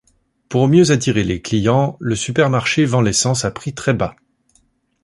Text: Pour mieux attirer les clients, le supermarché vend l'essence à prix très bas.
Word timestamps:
Pour 0.49 0.67
mieux 0.67 0.89
attirer 0.89 1.23
les 1.23 1.43
clients, 1.43 1.95
le 1.99 2.15
supermarché 2.15 2.85
vend 2.85 3.01
l'essence 3.01 3.45
à 3.45 3.51
prix 3.51 3.73
très 3.75 3.93
bas. 3.93 4.15